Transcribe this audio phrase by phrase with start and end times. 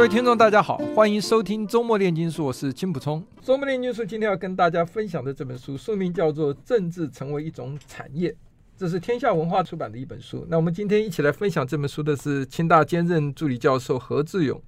[0.00, 3.22] 各位听众，大家好，欢迎收听周末炼金术，我是金普聪。
[3.42, 8.30] 周末炼金术今天要跟大家分享的这本书，书名叫做《政治成为一种产业》，
[8.78, 10.46] 这是天下文化出版的一本书。
[10.48, 14.58] 那我们今天一起来分享这本书的是清大兼任助理教授何志勇，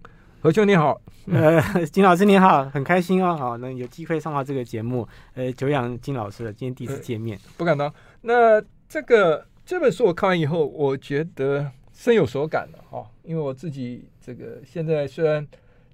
[0.42, 7.90] 何兄你好，呃，金老师你好，很开心哦，好，能有机会上到这个节目，呃，久仰金老师了，今天第一次见面，呃、不敢当。
[8.20, 11.70] 那这个这本书我看完以后，我觉得
[12.02, 14.02] 深有所感了哈，因为我自己。
[14.20, 15.46] 这个现在虽然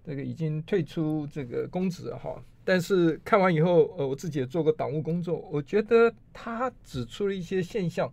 [0.07, 8.11] 这个已经退出这个公职哈，但是看完以后，呃，我自己也做过党务工作，我觉得他指出了一些现象，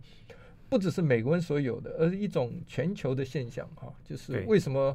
[0.70, 4.94] 不只是美国人所有的，而是一种全球的现象哈，就是为什么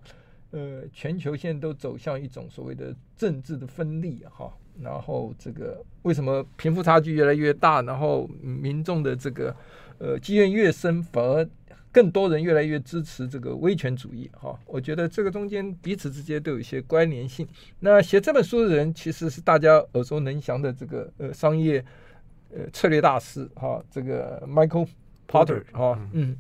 [0.51, 9.55] 呃全球现在都走向一种所谓的政治的分立哈，然后这个为什么贫富差距越来越大，然后民众的这个
[9.99, 11.47] 呃积怨越深，反而
[11.91, 17.45] 更多人越来越支持这个威权主义，哈，我觉得这个中间彼此之间都有一些关联性。
[17.79, 21.83] 那写这本书的人其实是大家耳熟能详的这个呃商业
[22.49, 24.87] 呃策略大师，哈，这个 Michael
[25.27, 26.37] Porter，哈，嗯，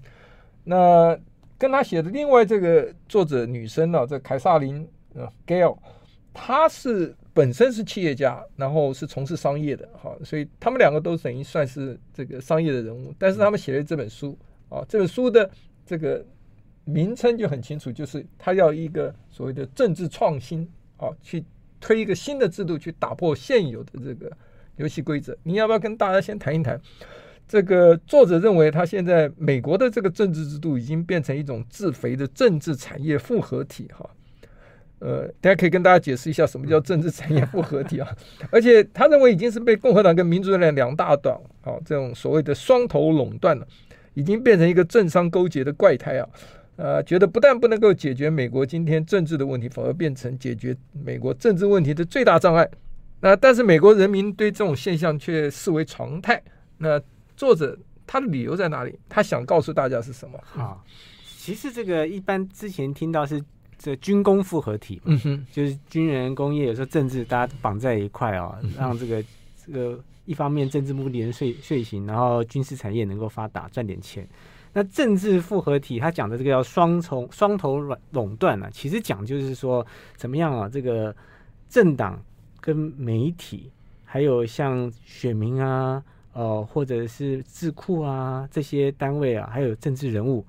[0.63, 1.19] 那
[1.57, 5.77] 跟他写的另外这个作者女生呢，这凯撒琳呃 Gale，
[6.33, 14.37] 她是本身是企业家，然后是从事商业的，哈，所以他们两个都等于算是这个商业的人物，但是他们写了这本书。
[14.71, 15.51] 啊，这本书的
[15.85, 16.25] 这个
[16.85, 21.43] 名称就很清楚，就是他要一个所谓的政治创新啊，去
[21.79, 24.31] 推一个新的制度，去打破现有的这个
[24.77, 25.37] 游戏规则。
[25.43, 26.79] 你要不要跟大家先谈一谈？
[27.47, 34.09] 这个作者认为，他现在美国的这个政治制度已经变成一种自肥的政治产业复合体哈。
[34.99, 38.07] 呃，大家可以跟大家解释一下什么叫政治产业复合体啊？
[38.51, 43.67] 而且他认为已经是被共和党跟民主党两大党啊这种所谓的双头垄断了。
[44.13, 46.27] 已经变成一个政商勾结的怪胎啊！
[46.77, 52.67] 呃，觉得不但不能够解决美国今天政治的问题，反而变成解决美国政治问题的最大障碍。
[53.19, 56.41] 那但是美国人民对这种现象却视为常态。
[56.77, 56.99] 那
[57.37, 57.77] 作者
[58.07, 58.97] 他的理由在哪里？
[59.07, 60.39] 他想告诉大家是什么？
[60.43, 60.83] 好，
[61.37, 63.43] 其实这个一般之前听到是
[63.77, 69.23] 这军工复合体，嗯哼，就是军人工业有时候政治大家绑在一块啊，让这个
[69.65, 70.03] 这个。
[70.25, 74.27] 一方面政治目的能遂遂行，然后军事产业能够发达赚点钱。
[74.73, 80.69] 那政治复合体，他讲的这个叫双重双头垄垄断呢，其实讲就是说怎么样啊？
[80.69, 81.13] 这个
[81.67, 82.23] 政党
[82.61, 83.69] 跟媒体，
[84.05, 86.01] 还有像选民啊，
[86.31, 90.45] 呃，或者是智库啊这些单位啊，还有政治人物，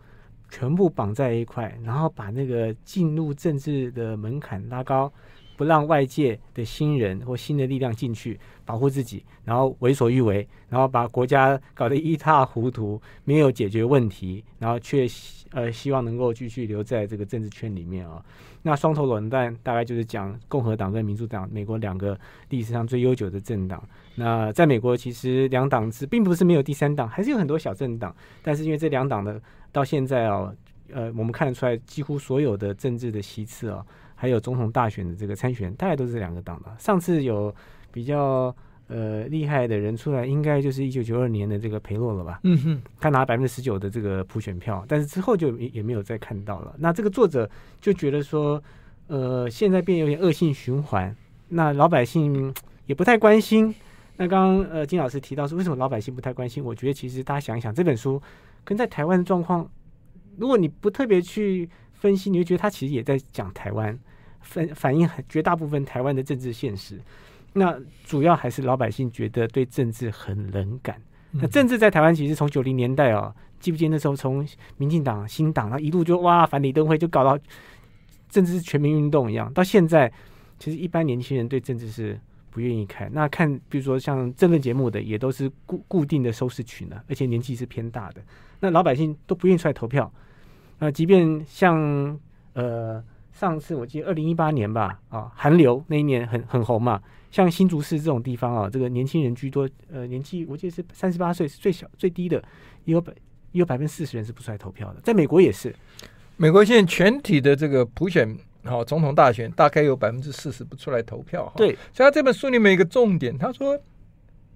[0.49, 5.13] 全部绑在一块，然后把那个进入政治的门槛拉高。
[5.63, 15.07] 不让外界的新人或新的力量进去保护自己，然后为所欲为，然后把国家搞得一塌糊涂，没有解决问题，然后却
[15.53, 18.21] 呃希望能够继续留在这个政治圈里面啊。
[18.63, 22.19] 那双头垄断大概就是讲共和党跟民主党，美国两个
[22.49, 23.81] 历史上最悠久的政党。
[24.17, 28.13] 那在美国其实两党制并不是没有第三党，还是有很多小政党，
[28.43, 29.41] 但是因为这两党的
[29.71, 30.53] 到现在哦，
[30.91, 33.87] 呃，我们看得出来几乎所有的政治的席次啊。
[34.23, 36.71] 还有总统大选的这个参选，大概都是这两个党的。
[36.79, 37.53] 上次有
[37.91, 38.55] 比较
[38.87, 42.39] 呃厉害的人出来，应该就是一九九二年的这个裴洛了吧？
[42.45, 46.73] 嗯哼，他拿百分之十九的这个普选票，但是之后就也也没有再看到了。
[46.79, 48.63] 那这个作者就觉得说，
[49.09, 51.13] 呃，现在变有点恶性循环，
[51.49, 52.55] 那老百姓
[52.87, 53.75] 也不太关心。
[54.19, 56.63] 那刚刚呃金老师提到说，为什么老百姓不太关心？
[56.63, 58.23] 我觉得其实大家想一想，这本书
[58.63, 59.69] 跟在台湾的状况，
[60.37, 61.69] 如果你不特别去
[62.03, 63.97] 分析，你会觉得他其实也在讲台湾。
[64.41, 67.01] 反反映绝大部分台湾的政治现实，
[67.53, 71.01] 那主要还是老百姓觉得对政治很冷感。
[71.31, 74.45] 那政治在台湾其实从九零年代哦，记不记得那时候从
[74.79, 77.39] 民进党、新党，然后一路就哇反李登辉，就搞到
[78.29, 79.51] 政治是全民运动一样。
[79.53, 80.13] 到现在，
[80.59, 82.19] 其实一般年轻人对政治是
[82.51, 83.09] 不愿意看。
[83.15, 88.21] 那看，比如说像政论节目的，也都是固固定的收视群呢，而且年纪是偏大的。
[88.59, 90.13] 那老百姓都不愿意出来投票。
[90.83, 92.19] 那即便像
[92.55, 93.01] 呃
[93.33, 97.01] 上次我记得二零一八年吧，啊韩流那一年很很红嘛。
[97.31, 102.43] 像新竹市这种地方啊，这个年轻人居多，呃，年纪我记得是三十八岁是最小最低的，
[102.85, 103.13] 也有百
[103.53, 105.01] 也有百分之四十人是不出来投票的。
[105.03, 105.73] 在美国也是，
[106.37, 111.51] 美国现在全体的这个普选好总统大选，大概有百分之四十不出来投票。
[111.57, 113.79] 对，所以他这本书里面一个重点，他说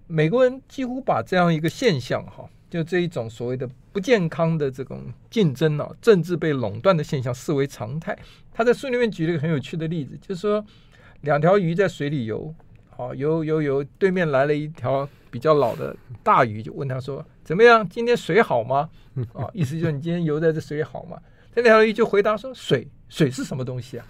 [0.09, 8.17] 美国人几乎把这样一个现象哈，就这一种所谓的不健康的这种竞争啊，政治被垄断的现象视为常态。
[8.53, 10.65] 他在书里面举了一个很有趣的例子，就是说
[11.23, 12.55] 两条鱼在水里游。
[12.89, 17.87] 好，游游游，对面来了一条比较老的大鱼，就问他说：“怎么样？
[17.87, 18.89] 今天水好吗？”
[19.35, 21.19] 啊， 意思就是你今天游在这水好吗？
[21.55, 24.07] 这两条鱼就回答说：“水，水是什么东西啊？”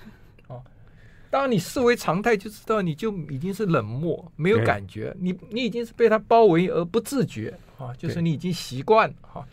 [1.37, 9.47] 啊，当你视为常态，就知道你就已经是冷漠，没有感觉，你你已经是被他包围而不自觉啊，就是你已经习惯哈。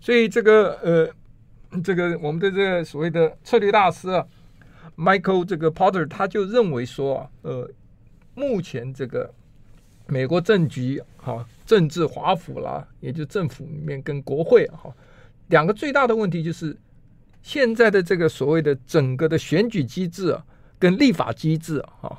[0.00, 4.26] 所以这个呃，这个我们的这个所谓的策略大师啊
[4.96, 7.70] ，Michael 这个 Porter 他就认为说啊，呃。
[8.34, 9.28] 目前这个
[10.06, 14.94] 美国政局哈，政治华府啦，也就政府里面跟国会哈，
[15.48, 16.76] 两个最大的问题就是
[17.42, 20.46] 现在的这个所谓的整个的选举机制啊，
[20.78, 22.18] 跟立法机制哈，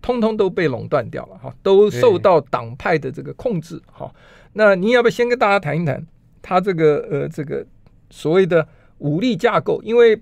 [0.00, 4.12] 通通都被垄断掉了哈，都受到党派的这个控制哈。
[4.52, 6.04] 那你要不要先跟大家谈一谈
[6.40, 7.64] 他这个呃这个
[8.10, 8.66] 所谓的
[8.98, 9.80] 武力架构？
[9.82, 10.20] 因为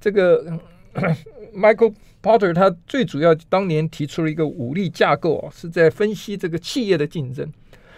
[0.00, 0.58] 这个
[1.54, 1.94] Michael。
[2.22, 7.50] Porter 他最主要当年提出了一个武力架构啊，是在分析这个企业的竞争，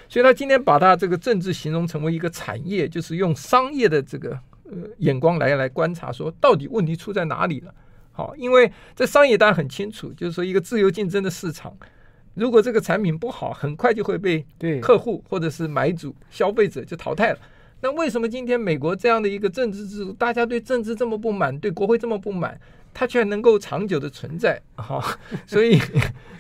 [0.09, 7.75] 所以他今天把他这个政治形容成为一个产业，就是用商业的这个呃眼光来来观察，说到底问题出在哪里了？
[8.13, 11.77] 好，因为在商业大家很清楚，就是说一个自由竞争的市场，
[12.35, 14.47] 如果这个产品不好，很快就会被
[14.81, 17.39] 客户或者是买主消费者就淘汰了。
[17.81, 22.61] 那为什么今天美国这样的一个政治制度，大家对政治这么不满，对国会这么不满？
[22.95, 25.03] 它却能够长久的存在，哈，
[25.49, 25.81] 所以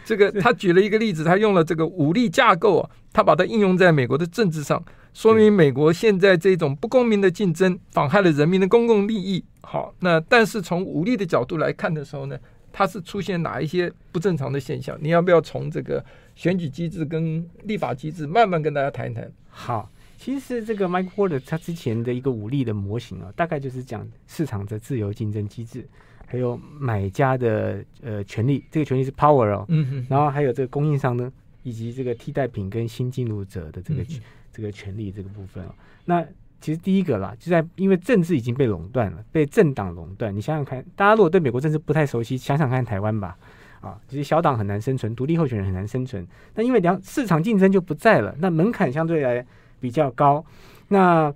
[0.04, 9.44] 这个他举了一个例子，他用了这个武力架构啊，他把它应用在美国的政治上，说明美国现在这种不公平的竞争妨害了人民的公共利益。
[9.60, 12.38] 好，那但是从武力的角度来看的时候呢，
[12.72, 14.98] 它是出现哪一些不正常的现象？
[15.00, 16.04] 你要不要从这个
[16.34, 19.30] 选举机制跟立法机制慢慢跟大家谈一谈？
[19.48, 25.86] 好，其实这个 Mike Porter 他之前的一个武力的模型啊，大概就是讲市场的自由竞争机制。
[26.24, 31.30] 还有买家的呃权利，这个权利是 power 哦，嗯哼，然后还有这个供应商呢，
[31.62, 34.06] 以及这个替代品跟新进入者的这个、嗯、
[34.52, 35.74] 这个权利这个部分哦。
[36.04, 36.22] 那
[36.60, 40.34] 其实第一个啦，就在因为政治已经被垄断了，被政党垄断。
[40.34, 43.36] 你想想看，大家如果对美国政治不太熟悉，想想看台湾吧，
[43.80, 46.26] 啊，其实小党很难生存，独立候选人很难生存。
[46.54, 49.44] 那因为两市场竞争就不在了，那门槛相对来
[49.80, 50.44] 比较高，
[50.88, 51.34] 那。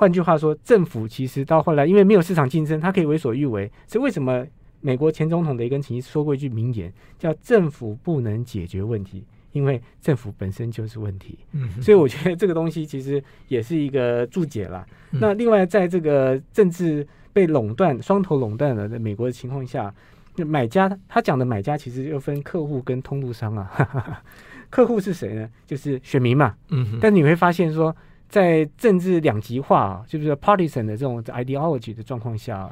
[0.00, 3.68] 换句话说，政府其实到后来，因为没有市场竞争，它可以为所欲为。
[3.88, 4.46] 所以为什么
[4.80, 11.38] 美国前总统雷根曾经说过一句名言，叫“政府不能解决问题，因为政府本身就是问题”。
[11.52, 14.86] 嗯，所以我觉得这个东西其实也是一个注解啦。
[15.12, 19.94] 嗯、那另外，在这个政治被垄断、双头垄断了在美国的情况下，
[20.36, 23.70] 买家他讲的买家其实又分客户跟通路商啊。
[23.72, 24.22] 哈哈哈，
[24.70, 25.48] 客户是谁呢？
[25.66, 26.54] 就是选民嘛。
[26.68, 27.94] 嗯，但你会发现说。
[28.30, 32.70] 在政治两极化啊，就是 partisan 的这种 ideology 的状况下，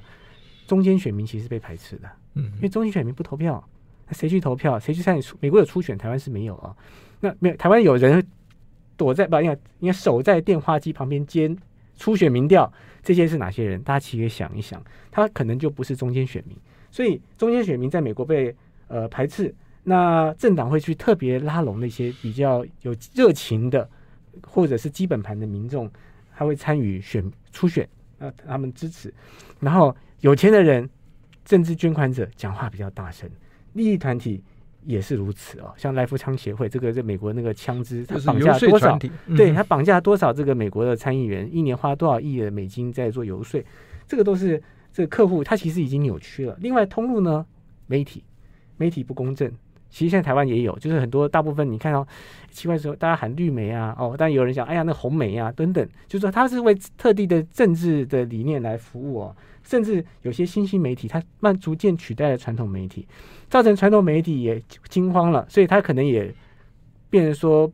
[0.66, 2.06] 中间选民其实被排斥的。
[2.34, 3.75] 嗯，因为中间选民不投票，那
[4.10, 4.78] 谁去投票？
[4.78, 5.22] 谁去参与？
[5.40, 6.74] 美国有初选，台湾是没有啊。
[7.20, 8.24] 那没有台湾有人
[8.96, 11.54] 躲在不应该应该守在电话机旁边接
[11.96, 12.72] 初选民调，
[13.02, 13.82] 这些是哪些人？
[13.82, 16.56] 大家其实想一想，他可能就不是中间选民。
[16.90, 18.54] 所以中间选民在美国被
[18.88, 23.88] 呃排斥，那政党会去特别拉拢那些比较有热情的。
[24.46, 25.90] 或者是基本盘的民众，
[26.36, 29.10] 他会参与选初选，啊，他们支持。
[29.60, 30.86] 然后有钱的人，
[31.42, 33.26] 政治捐款者讲话比较大声，
[33.76, 34.42] 利益团体
[34.84, 35.72] 也是如此哦。
[35.76, 38.98] 像来福枪协会，这个在美国那个枪支，他绑架多少？
[39.26, 43.62] 嗯、对他绑架多少这个美国的参议员，一年花多少亿的美金在做游说，
[44.08, 46.56] 这个都是这个客户，他其实已经扭曲了。
[46.60, 47.44] 另外通路呢，
[47.86, 48.24] 媒体，
[48.76, 49.52] 媒体不公正。
[49.88, 52.06] 其实现在台湾也有，就是很多大部分你看到
[52.50, 63.06] 奇怪的时候，大家喊绿媒啊，哦，但有人讲，哎呀，那红媒啊等等，就是说他是为特定的政治的理念来服务哦，甚至有些新兴媒体，它慢逐渐取代了传统媒体，
[63.50, 66.32] 造成传统媒体也惊慌了，所以他可能也
[67.10, 67.70] 变成说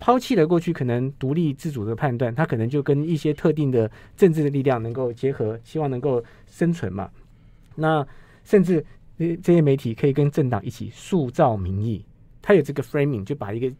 [0.00, 7.08] 抛弃了过去可能独立自主的判断，他可能就跟一些特定的政治的力量能够结合，希望能够生存嘛。
[7.76, 8.04] 那
[8.42, 8.84] 甚至
[9.42, 12.04] 这些媒体可以跟政党一起塑造民意，
[12.42, 13.70] 他有这个 framing，就把一个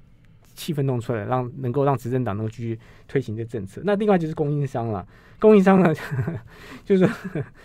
[0.61, 3.81] 气氛弄出来，让能够让执政党能够继续推行这政策。
[3.83, 5.07] 那另外就是供应商了，
[5.39, 5.95] 供应商呢，
[6.85, 7.09] 就是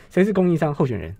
[0.09, 1.13] 谁是供应商候选人？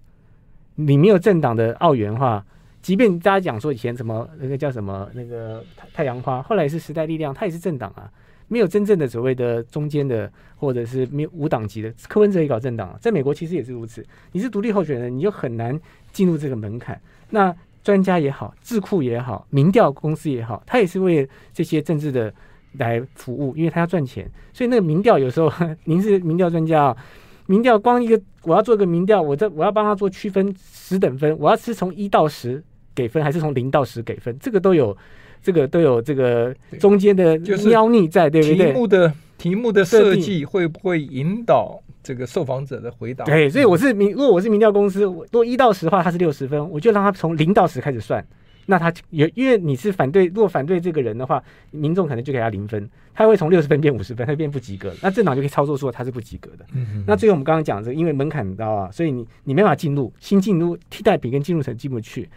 [0.76, 2.46] 你没有政党的奥援的话，
[2.82, 5.62] 即便大家讲说以前什么那个叫什么那个
[5.94, 8.10] 太阳花，后来是时代力量，它也是政党啊。
[8.48, 14.06] 没有真正的所谓的中间的，或者是没有无党籍的，柯文哲也搞政党，在美国其实也是如此。
[14.34, 15.78] 你是独立候选人，你就很难
[16.12, 17.02] 进入这个门槛。
[17.32, 17.54] 那
[17.86, 22.34] 专家也好，智库也好，民调公司也好，他也是为这些政治的
[22.80, 24.30] 来服务，因为他要赚钱。
[24.52, 25.50] 所以那个民调有时候，
[25.86, 26.98] 您是民调专家啊，
[27.46, 32.64] 民调光一个我要做个民调，我这我要帮他做区分十等分，我要是从一到十
[32.96, 34.98] 给分，还是从零到十给分，这个都有。
[35.44, 37.40] 这个都有这个中间的
[37.72, 38.66] 猫腻在，对不对？
[38.66, 43.26] 题目的题目的设计会不会引导这个受访者的回答？
[43.26, 48.24] 对，所以我是民，如果我是民调公司，我如果一到十的话，他是六十分，我就让他从零到十开始算。
[48.68, 54.94] 那他有，因为你是反对，如果反对这个人的话，民众可能就给他零分，他会从六十分变五十分，他会变不及格。
[55.02, 56.66] 那政党就可以操作说他是不及格的。
[56.76, 57.04] 嗯嗯。
[57.08, 62.30] 那最后我们刚刚讲这个，因为门槛高啊，所以你你没法进入，新进入替代品跟进入层进不去。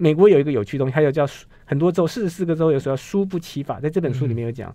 [0.00, 1.26] 美国有一个有趣的东西，它又叫
[1.64, 4.74] 很多州，四十四个州有时候输不起法，在这本书里面有讲，嗯、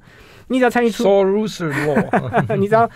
[0.50, 1.24] 你只要参与初，
[2.60, 2.90] 你只要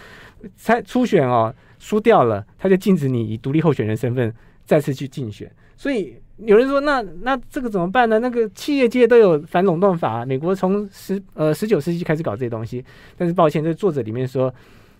[0.55, 4.33] 参初选哦，输掉了，他就禁止你以独立候选人身份
[4.65, 5.51] 再次去竞选。
[5.75, 8.19] 所以有人说，那那这个怎么办呢？
[8.19, 12.83] 那个企业界都有反垄断法，美国从十呃十九世纪开始搞这些东西，
[13.15, 14.53] 但是抱歉，这作者里面说，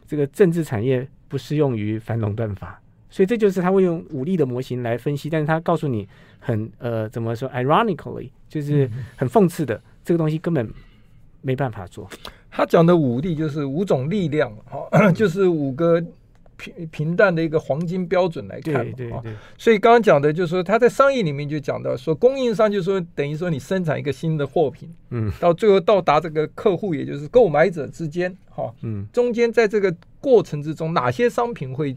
[0.08, 2.80] 这个政治产业不适用于反垄断法。
[3.10, 6.08] 所以这就是他会用武力的模型来分析，但是他告诉你
[6.40, 10.70] 很呃怎么说，ironically 就是很讽刺的，嗯、这个东西根本
[11.42, 12.08] 没办法做。
[12.58, 16.04] 他讲的五力就是五种力量，哈、嗯， 就是五个
[16.58, 19.32] 平平淡的一个黄金标准来看，对对对。
[19.60, 31.96] 所以刚刚讲的就是说，他在商业里面就讲到说，供应商就是说等于说你生产一个新的货品，嗯，到最后到达这个客户，也就是购买者之间，哈，嗯，中间在这个过程之中，哪些商品会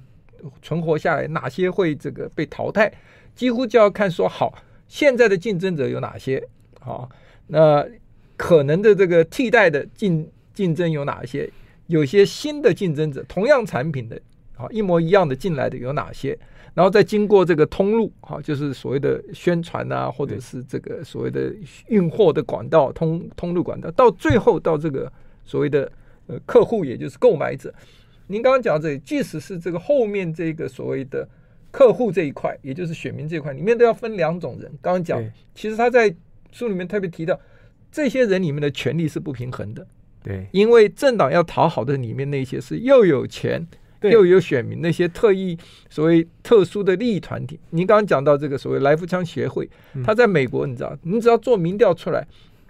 [0.61, 2.93] 存活下来，哪些会这个被淘汰，
[3.35, 4.53] 几乎就要看说好
[4.89, 6.47] 现在的竞争者有哪些，
[6.81, 7.09] 好，
[7.47, 7.87] 那
[8.37, 11.51] 可能的这个替代的竞竞争有哪些？
[11.87, 14.21] 有些新的竞争者，同样产品的，
[14.57, 16.39] 啊一模一样的进来的有哪些？
[16.73, 21.53] 然后再经过这个通路，好，就是所谓的宣传啊，或者是这个所谓的
[21.89, 25.13] 运货的管道，通通路管道，到最后到这个
[25.45, 25.91] 所谓的
[26.29, 27.75] 呃客户，也就是购买者。
[28.29, 31.29] 您刚刚讲这里，即使是这个后面这个所谓的
[31.73, 34.71] 客户这一块，也就是选民这一块，里面都要分两种人。
[34.81, 35.21] 刚刚讲，
[35.57, 36.15] 其实他在
[36.53, 37.37] 书里面特别提到，
[37.91, 39.85] 这些人里面的权利是不平衡的。
[40.23, 43.67] 对，因为政党要讨好的里面那些是又有钱
[44.03, 45.57] 又有选民，那些特意
[45.89, 47.59] 所谓特殊的利益团体。
[47.71, 49.69] 您刚刚讲到这个所谓来福枪协会，
[50.05, 52.27] 他在美国，你知道，你只要做民调出来，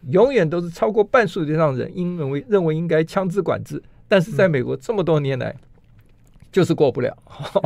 [0.09, 3.83] 永远都是超过半数以上人因为认为应该枪支管制。
[4.09, 5.55] 但是在美国这么多年来，
[6.51, 7.17] 就是过不了，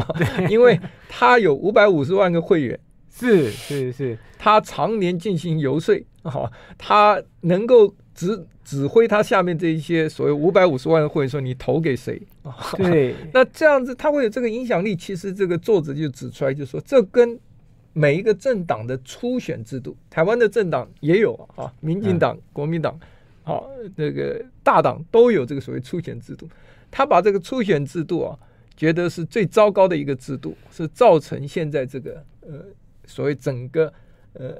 [0.50, 2.78] 因为他有五百五十万个会员，
[3.10, 5.94] 是是是，他常年进行游说，
[6.76, 12.20] 他能够指指挥他下面这一些所谓五百五十万的会员说你投给谁，
[12.76, 14.94] 对， 那这样子他会有这个影响力。
[14.94, 17.38] 其实这个作者就指出来，就说这跟
[17.92, 22.98] 每一个政党的初选制度，台湾的政党也有啊，民进党、国民党。
[23.42, 26.48] 好，那个大党都有这个所谓初选制度，
[26.90, 28.38] 他把这个初选制度啊，
[28.74, 32.64] 觉得是最糟糕的一个制度，是造成现在这个呃
[33.04, 33.92] 所谓整个
[34.32, 34.56] 呃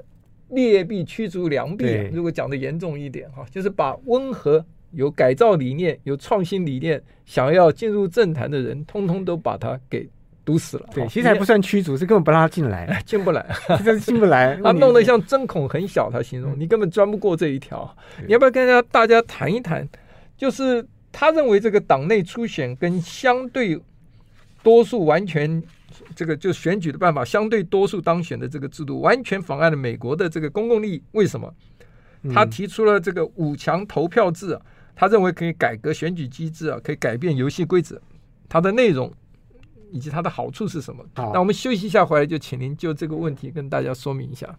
[0.48, 1.86] 劣币驱逐良币。
[2.12, 10.08] 如果讲的严重一点哈，就是把温和、有改造理念、有创新理念、想要进入政坛的人，通通都把他给。
[10.46, 13.46] 堵死了，对，其实还不算驱逐，是根本不让他进来， 进不来，
[13.82, 14.54] 真是进不来。
[14.62, 17.96] 他弄得像针孔很小，他形容你根本钻不过这一条。
[18.26, 19.88] 你要不要跟大家大家谈一谈？
[20.36, 23.80] 就是他认为这个党内初选跟相对
[24.62, 25.62] 多数完全
[26.14, 31.02] 这个就选举的办法，相对多数当选的这个制度，完全妨碍了美国的这个公共利益。
[31.12, 31.52] 为什么？
[32.32, 34.60] 他提出了这个五强投票制啊，
[34.94, 38.00] 他认为可以改革选举机制啊，可以改变游戏规则。
[38.48, 39.12] 它的内容。
[39.90, 41.04] 以及它的好处是什么？
[41.14, 44.52] 好，那我们休息一下，回来就请您就这个问题跟大家说明一下。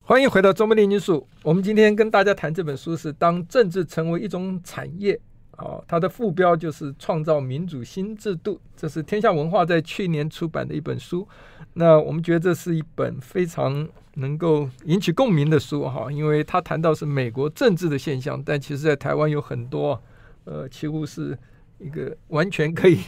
[0.00, 1.28] 欢迎回到周末炼金术。
[1.42, 5.14] 我们今天跟大家谈这本书是《当政治成为一种产业》
[5.56, 8.60] 啊，它的副标就是“创造民主新制度”。
[8.76, 11.26] 这是天下文化在去年出版的一本书。
[11.72, 20.00] 那我们觉得这是一本非常能够引起共鸣的书哈，因为他谈到是美国政治的现象，但其实在台湾有很多，
[20.44, 21.36] 呃，几乎是
[21.78, 22.98] 一个完全可以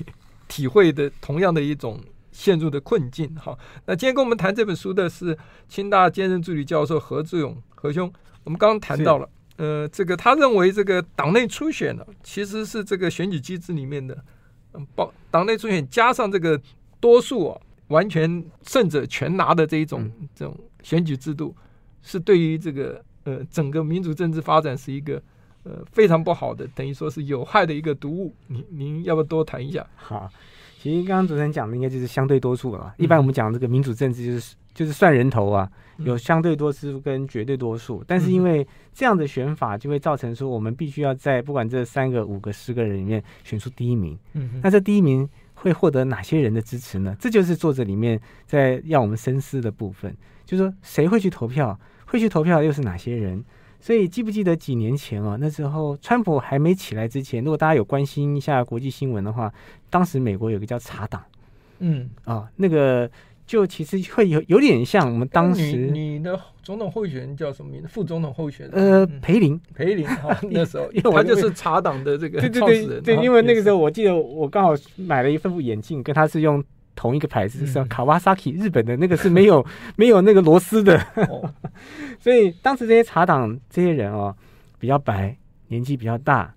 [0.48, 1.98] 体会的同样的一种
[2.30, 3.56] 陷入的困境哈。
[3.86, 5.36] 那今天跟我们谈这本书的是
[5.66, 8.12] 清大兼任助理教授何志勇何兄，
[8.44, 14.16] 我们刚刚谈到了，呃，这个他认为这个党内初选呢，其实是这个选举机制里面的，
[14.72, 16.58] 嗯，包党内初选加上这个
[16.98, 21.54] 多数哦，完全胜者全拿的这一种这种选举制度，
[22.00, 25.22] 是对于这个呃整个民主政治发展是一个。
[25.64, 28.32] 呃，非常不好的，等于说是有害的一个毒物。
[28.46, 29.84] 您您要不要多谈一下？
[29.96, 30.30] 好，
[30.80, 32.94] 其实刚刚主持人讲的应该就是相对多数了。
[32.96, 37.98] 嗯、一般我们讲这个民主政治就是就是算人头啊，有相对多数跟绝对多数。
[37.98, 44.16] 嗯、但是因为这样的选法，就会造成说我们必须要在不管这三个、五个、十个人里面选出第一名。
[44.34, 47.16] 嗯哼，那这第一名会获得哪些人的支持呢？
[47.18, 50.16] 这就是作者里面在让我们深思的部分，
[50.46, 51.76] 就是说谁会去投票？
[52.06, 53.44] 会去投票又是哪些人？
[53.80, 55.36] 所以记不记得几年前啊？
[55.40, 59.52] 那时候川普还没起来之前，如果大家有关心一下国际新闻的话，
[59.88, 61.22] 当时美国有个叫茶党，
[61.78, 63.08] 嗯啊，那个
[63.46, 67.88] 就其实会有有点像我们当时你，你的总统候选人叫什么名字？
[67.88, 76.62] 副总统候选人呃，裴林，裴林啊， 那时候因为他就是茶党的这个对对对对，因为那个时候我记得我刚好买了一副眼镜，跟他是用。
[76.98, 79.64] 同一个牌子是卡瓦萨基，日本的那个是没有
[79.94, 81.00] 没有那个螺丝的，
[82.18, 84.34] 所以当时这些茶党这些人哦，
[84.80, 85.32] 比较白，
[85.68, 86.52] 年纪比较大，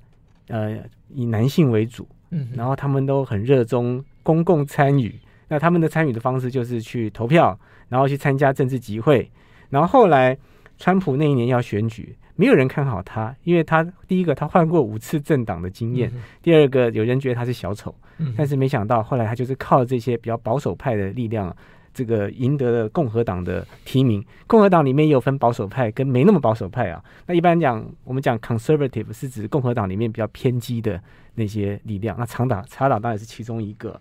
[0.47, 0.79] 呃，
[1.09, 5.13] 以男性为主，嗯，然后他们都很热衷公共参与，
[5.47, 7.55] 那他们的参与的方式就是去投票，
[7.87, 9.29] 然后去参加政治集会，
[9.69, 10.35] 然后后来
[10.79, 12.15] 川普那一年要选举。
[12.37, 17.93] 没有人看好他，因为他第一个他换过五次政党的经验，嗯、第二个有人觉得他是小丑，
[18.37, 21.55] 但是没想到后来他就是靠这些比较保守派的力量，
[21.93, 24.23] 这个赢得了共和党的提名。
[24.47, 27.03] 共和党里面也有分保守派跟没那么保守派啊。
[27.27, 31.01] 那一般讲，我们讲 conservative 是指共和党里面比较偏激的
[31.35, 32.15] 那些力量。
[32.19, 33.99] 那长党茶党当然是其中一个。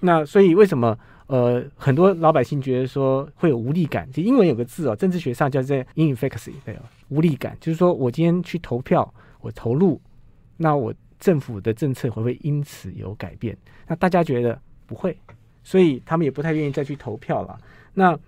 [0.00, 0.98] 那所以为什么？
[1.28, 6.76] 呃，很多老百姓觉得说会有无力感，就英文有个字哦，政治学上叫做 inefficacy，对，
[7.08, 9.98] 无力感，就是说我今天去投票，我投入，
[10.58, 13.56] 那我政府的政策会不会因此有改变？
[13.86, 15.16] 那大家觉得不会，
[15.62, 17.58] 所以他们也不太愿意再去投票了。
[17.94, 18.18] 那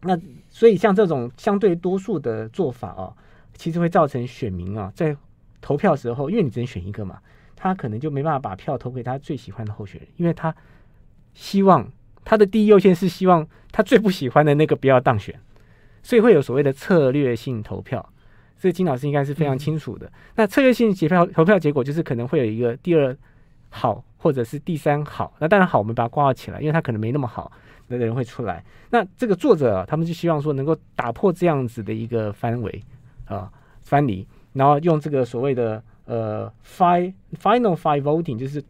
[0.00, 3.12] 那所以像这种相对多数的做法啊，
[3.54, 5.14] 其实会造成选民啊在
[5.60, 7.20] 投票时候，因为你只能选一个嘛，
[7.54, 10.54] 他可能就没办法把票投给他最喜欢的候选人，因为他
[11.34, 11.86] 希望。
[12.22, 15.34] 他的第一优先是希望他最不喜欢的那个不要当选，
[16.02, 18.12] 所以会有所谓的策略性投票。
[18.60, 20.06] 这个金老师应该是非常清楚的。
[20.06, 23.16] 嗯、那策略性结票投票结果就是可能会有一个第二
[23.70, 25.34] 好或者是第三好。
[25.40, 27.50] 那当然好，我们把它挂号起来，因为它可能没那么好
[27.88, 28.62] 的人会出来。
[28.90, 32.80] 那这个作者、啊、他们就希望说能够打破这样子的一个范围
[33.24, 38.62] 啊藩篱，然后用这个所谓的呃 five final five voting 就是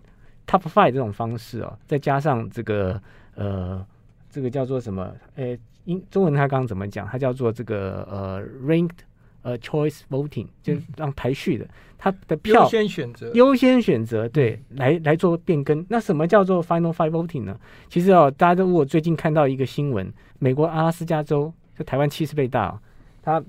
[0.46, 2.98] top five 这种方式啊，再加上这个。
[3.36, 3.82] 呃，
[4.28, 5.14] 这个叫做什么？
[5.36, 7.06] 诶，英中文他刚刚怎么讲？
[7.06, 8.98] 他叫做这个呃，ranked
[9.42, 11.66] 呃 choice voting，就是让排序的，
[11.98, 15.84] 他的票优先选择，优先选择，对，来来做变更。
[15.88, 17.58] 那什么叫做 final five voting 呢？
[17.88, 22.78] 其实哦，大家都如果最近看到一个新闻，美国阿拉斯加州，就台湾七十倍大，哦，
[23.22, 23.42] 他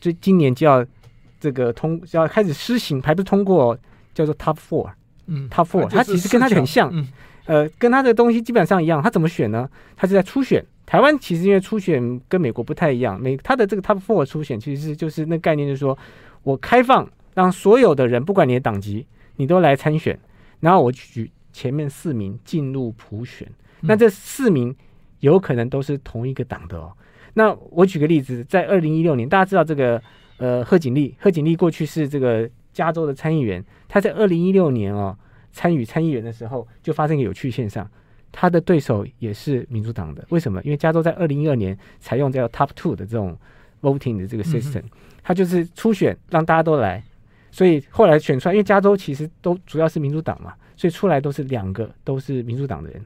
[0.00, 0.84] 最今年就要
[1.38, 3.78] 这个通就要开始施行，还不是通过，
[4.14, 4.90] 叫做 top four，
[5.26, 6.90] 嗯，top four，它其实跟它很像。
[6.92, 7.08] 嗯
[7.50, 9.68] 呃，跟他的东西基本上一样，他怎么选呢？
[9.96, 10.64] 他是在初选。
[10.86, 15.98] 台湾其实因为初选跟美国不太一样，美他的这个 Top Four 初选其实是就是那概念，就是说
[16.44, 20.16] 我开放让所有的人，不管你的党籍，你都来参选，
[20.60, 23.48] 然后我举前面四名进入普选。
[23.80, 24.72] 那这四名
[25.18, 26.92] 有可能都是同一个党的哦。
[27.34, 30.00] 那我举个例子，在二零一六年，大家知道这个
[30.36, 35.18] 呃贺锦丽，贺锦丽过去是这个加州的参议员，他在二零一六年哦。
[35.52, 37.88] 参与参议员的时候，就发生一个有趣现象，
[38.30, 40.24] 他的对手也是民主党的。
[40.30, 40.62] 为什么？
[40.62, 43.36] 因为加州在二零一二年采用叫 Top Two 的这种
[43.82, 44.84] voting 的这个 system，
[45.22, 47.02] 他就是初选让大家都来，
[47.50, 53.04] 所以后来选出来，因为加州其实都主要是民主党嘛，所以出来都是两个都是民主党的人。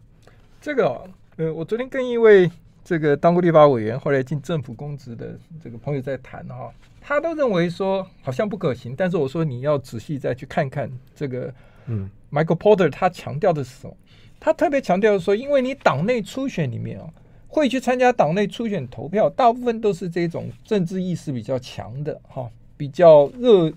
[0.61, 1.03] 这个，
[1.37, 2.51] 呃，我昨天跟一位
[2.85, 11.53] 这个当过立法委员，后来进政府公职的这个朋友在谈哈，他都认为说好像不可行，但是我说你要仔细再去看看这个。
[11.87, 13.97] 嗯，Michael Porter 他强调的是什么？
[14.41, 17.09] 他特别强调说，因为你党内初选里面啊，
[17.49, 23.73] 会去参加党内初选投票，大部分都是这种政治意识比较强的哈，比较热，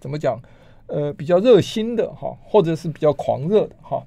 [0.00, 0.40] 怎么讲？
[0.86, 4.02] 呃，比较热心的哈，或者是比较狂热的哈。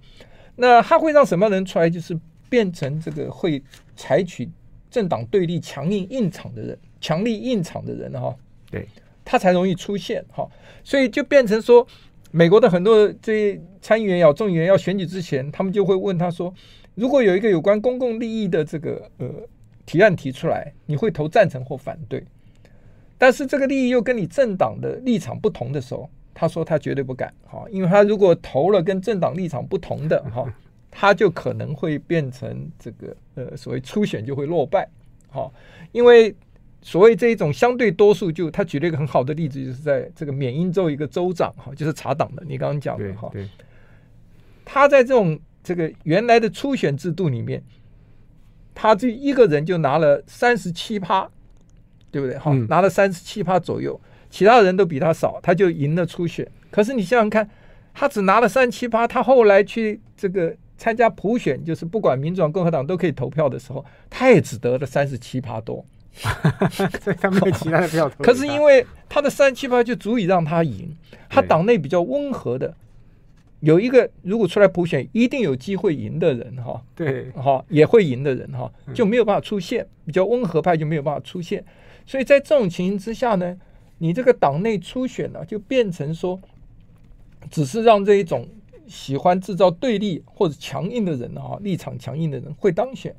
[0.56, 1.88] 那他会让什么人出来？
[1.88, 3.62] 就是变成这个会
[3.96, 4.50] 采取
[4.90, 8.36] 政党对立、强硬硬场的人，强力硬场的人哈。
[8.72, 8.88] 对，
[9.24, 10.50] 他才容易出现哈。
[10.84, 11.86] 所以就变成说。
[12.32, 16.54] 美国的很多这些参议员要众议员要选举之前，他们就会问他说
[16.96, 19.28] ：“如果有一个有关公共利益的这个呃
[19.86, 22.24] 提案提出来，你会投赞成或反对？
[23.18, 30.46] 但是这个利益又跟你政党的立场不同的时候，他说他绝对不敢哈，因为他如果投了跟政党立场不同的哈，
[30.90, 34.88] 他就可能会变成这个呃所谓初选就会落败
[35.30, 35.52] 哈，
[35.92, 36.34] 因为。”
[36.82, 43.32] 所谓这一种相对多数，就他举了一个很好的例子，就是在这个缅因州一个州长哈，就是查党的，你刚刚讲的哈，
[44.66, 47.62] 他在这种这个原来的初选制度里面，
[48.74, 51.30] 他这一个人就拿了三十七趴，
[52.10, 52.36] 对不对？
[52.40, 54.00] 哈、嗯，拿了三十七趴左右，
[54.32, 56.50] 其他人都比他少，他就赢了初选。
[56.72, 57.48] 可是你想想看，
[57.94, 65.86] 他只拿了三十七趴，他后来去这个参加普选，就是不管民主党、共和党都可以投票的时候，他也只得了三十七趴多。
[66.14, 68.24] 所以他没有其他的票投。
[68.24, 70.96] 可是因为他的三十七八就足以让他赢，
[71.30, 72.76] 他党内比较温和的
[73.62, 81.64] 有一个，如果出来普选一定有机会赢的人哈，对，哈也会赢的人哈，就没有办法出现，比较温和派就没有办法出现。
[82.06, 83.58] 所以在这种情形之下呢，
[84.00, 86.40] 你这个党内初选呢，就变成说，
[87.50, 88.48] 只是让这一种
[88.88, 93.16] 喜欢制造对立或者强硬的人哈，立场强硬的人会当选。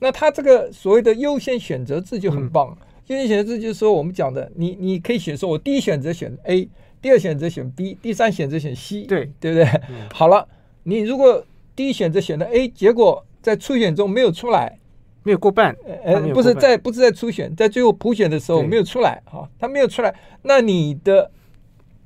[0.00, 2.76] 那他这个所谓的优先选择制就很棒，
[3.08, 6.68] 优先选择制就是说我们讲的，你你可以选说，我第一选择选 A，
[7.00, 9.30] 第二选择选 B，第三选择选 C，对。
[9.40, 9.66] 对不对？
[10.12, 10.46] 好了，
[10.84, 14.78] 你如果第一选择选的 A，结果在初选中没有出来，
[15.22, 21.30] 没有过半，呃，不是在不是在初选，在最后普选的时候没有出来哈，他没有出来，那你的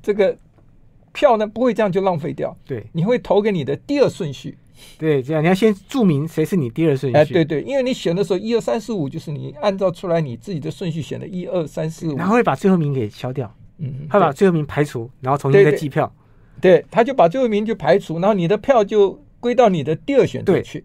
[0.03, 0.37] 这个
[1.13, 4.57] 票呢不会这样就浪费掉，对，你会投给你的第二顺序。
[4.99, 7.17] 对，这样你要先注明谁是你第二顺序。
[7.17, 16.13] 哎，对对，因为你选的时候一二三四五就是你按照出来你自己的顺序选的，一二三四五，然后会把最后名给消掉，嗯，他把最后名排除，然后重新再计票。
[16.61, 20.85] 对，对，他就把最后名就排除，然后你的票就归到你的第二选择去。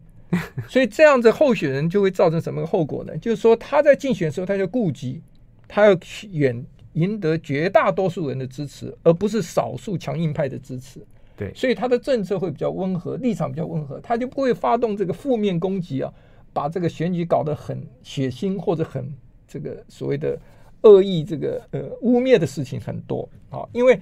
[0.68, 3.18] 所以这样子候选人就会造成什么后果呢？
[3.18, 5.22] 就是说他在竞选的时候他就顾及
[5.68, 5.98] 他要
[6.32, 11.00] 远赢得绝大多数人的支持，而不是少数强硬派的支持。
[11.38, 16.12] 对，所以他的政策会比较温和，立场比较温和，他就不会发动这个负面攻击啊，
[16.52, 19.08] 把这个选举搞得很血腥或者很
[19.48, 20.36] 这个所谓的
[20.82, 23.62] 恶意，这个呃污蔑的事情很多啊。
[23.72, 24.00] 因为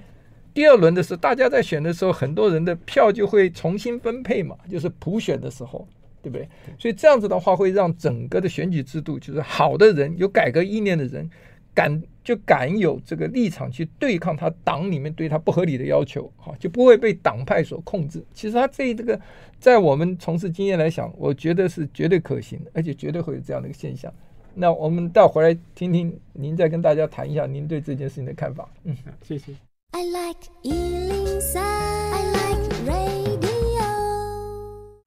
[0.54, 5.86] 第二轮的时候，大家在选的时候，很多人的票就会重新分配嘛，就是普选的时候，
[6.22, 6.48] 对不对？
[6.78, 11.28] 所以这样子的话，会让整个的选举制度，就是好的人，有改革意念的人。
[11.76, 18.24] 敢就敢有这个立场去对抗他党里面对他不合理的要求，哈，就不会被党派所控制。
[18.32, 19.20] 其实他这这个，
[19.60, 24.10] 在我们从事经验来讲，我觉得是绝对可行的，而且绝对会有这样的一个现象。
[24.54, 28.66] 那我们待会回来听听您再跟大家谈一下您对这件事情的看法。
[28.84, 29.52] 嗯，谢谢。
[29.90, 33.84] I like 103, I like radio。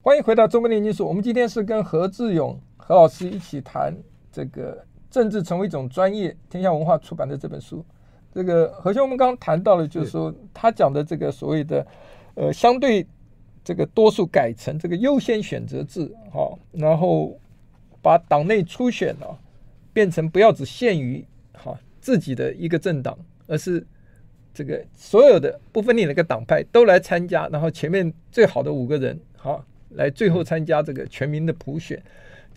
[0.03, 1.07] 欢迎回到中国炼金术。
[1.07, 3.91] 我们今天是跟何志勇何老师一起谈
[4.31, 4.85] 这个。
[5.09, 7.83] 政治成为一种专业，天下文化出版的这本书，
[8.31, 11.85] 这个何兄，我们刚刚谈到了，就是说他讲的这个所谓的，
[12.35, 13.05] 呃，相对
[13.63, 17.39] 这个多数改成这个优先选择制，哈，然后
[18.01, 19.33] 把党内初选啊
[19.91, 23.17] 变成不要只限于哈自己的一个政党，
[23.47, 23.85] 而是
[24.53, 31.99] 这个所有的不分你哪个党派都来参加，然后前面最好的五个人，好来最后参加这个全民的普选。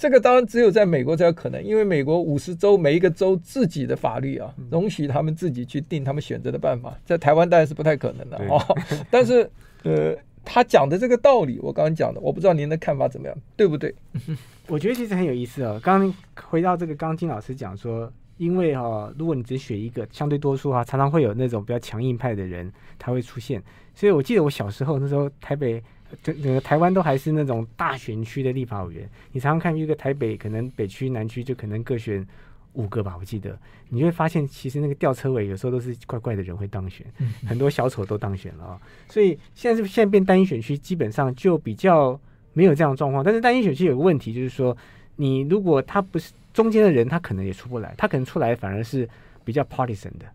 [0.02, 6.92] 这个当然只有在美国才有可能，因为美国五十州每一个州自己的法律啊，容许他们自己去定他们选择的办法。
[7.04, 8.60] 在台湾当然是不太可能的哦。
[9.08, 9.48] 但是，
[9.84, 10.12] 呃，
[10.44, 13.94] 他讲的这个道理，我刚刚讲的，我不知道您的看法怎么样，对不对？
[14.66, 15.80] 我觉得其实很有意思哦。
[15.80, 23.62] 刚刚回到这个，刚金老师讲说，因为哈、哦，如果你只选一个相对多数啊，常常会有那种比较强硬派的人他会出现。
[23.94, 25.80] 所以我记得我小时候那时候台北。
[26.22, 32.26] 整整个台湾都还是那种大选区的立法委员，你常常看一个台北，可能北区、南区就可能各选
[32.74, 37.06] 五个吧，我记得，你会发现其实那个吊车尾有时候都是怪怪的人会当选，
[37.46, 38.80] 很多小丑都当选了啊。
[39.08, 42.18] 所以现在是现在变单一选区，基本上就比较
[42.52, 43.22] 没有这样的状况。
[43.22, 44.76] 但是单一选区有个问题，就是说
[45.16, 49.08] 你如果他不是中间的人，他可能也出不来，他可能出来反而是
[49.44, 50.26] 比较 partisan 的。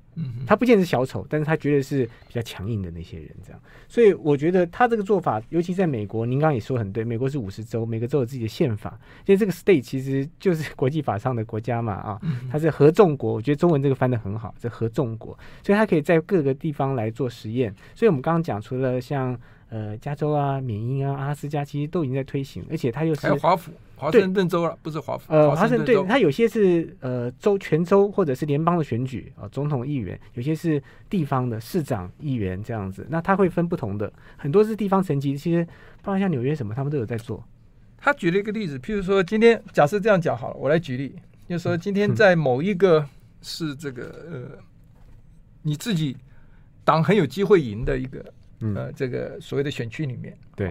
[0.48, 3.62] 他不见得是小丑，但是他绝对是比较强硬的那些人，这样。
[3.88, 12.20] 所以我觉得他这个做法，尤其在美国，您刚刚也说很对，美国是五十州，每个州有自己的宪法，因为这个 state 其实就是国际法上的国家嘛，啊，
[12.52, 13.32] 它是合众国。
[13.32, 17.72] 我觉得中文这个翻得很好，这合众国，所以他可以在各个地方来做实验。
[17.94, 25.34] 所以我们刚刚讲，除了像呃加州啊、缅因啊、阿拉斯加，其实都已经在推行，而且它又是还有华府、华盛顿州了，不是华府。
[25.34, 33.06] 呃，华盛顿对，它有些是呃州、全州或者是联邦的选举啊、呃，总统、议员，有些是地方的市长、议员这样子。
[33.10, 35.66] 那它会分不同的，很多是地方层级，其实
[36.02, 37.44] 包括像纽约什么，他们都有在做。
[37.98, 41.16] 他举了一个例子，譬如说今天假设这样讲好了，我来举例，
[41.50, 43.06] 就是说今天在某一个
[43.42, 44.60] 是这个呃
[45.64, 46.16] 你自己
[46.86, 48.24] 党很有机会赢的一个。
[48.60, 50.70] 嗯、呃，这个所谓的选区里面，对，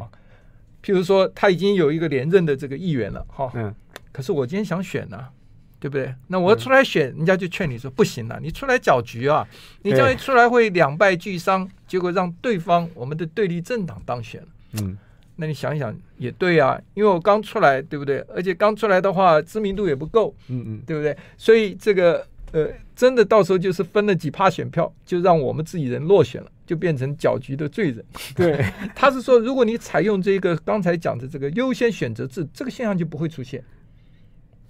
[0.82, 3.74] 譬如说他已经有一个连任的这个议员了，哈，嗯，
[4.12, 5.30] 可是我今天想选呢、啊，
[5.78, 6.14] 对不对？
[6.26, 9.46] 那我要出来选，嗯、人家就劝你说不行了，你出来搅局啊，
[9.82, 14.48] 你这样一出来会两败俱伤，结果让对方我们的对立政党当选了，
[14.80, 14.98] 嗯，
[15.36, 18.18] 那你想一想也对啊，因为我刚出来，对不对？
[18.34, 21.16] 而且刚出来的话知名度也不够，嗯嗯，对不对？
[21.36, 22.26] 所以这个。
[22.52, 28.04] 呃，真的到时候就是分了几趴选票，就让我们自己人落选了，就变成搅局的罪人。
[28.34, 28.62] 对，
[28.94, 33.62] 他是说，如果你采用这个刚才讲的这个优先选择制，这个现象就不会出现。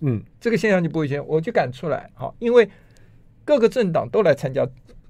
[0.00, 2.68] 嗯，这个现象就不会出现，我就敢出来，好，因为
[3.44, 4.64] 各个政党都来参加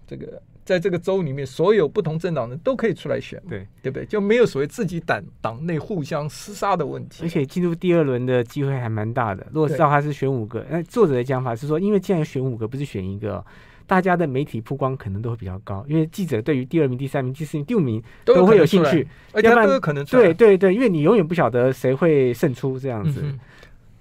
[0.07, 0.41] 这个。
[0.67, 4.05] 在这个州里面，所有不同政党的都可以出来选，对对不对？
[4.05, 7.23] 就没有所谓自己党党内互相厮杀的问题。
[7.23, 9.47] 而且进入第二轮的机会还蛮大的。
[9.53, 13.47] 如果知道他是选五个，那作者的讲法是说，因为既然选五个，不是选一个，
[13.87, 15.85] 大家的媒体曝光可能都会比较高。
[15.89, 20.05] 因为记者对于第二名、第三名、第四名、第五名都会有兴趣，而且都有可能。
[20.07, 23.21] 对对对，因为你永远不晓得谁会胜出这样子。
[23.25, 23.39] 嗯